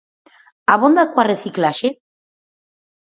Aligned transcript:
Abonda 0.75 1.03
coa 1.11 1.27
reciclaxe? 1.31 1.89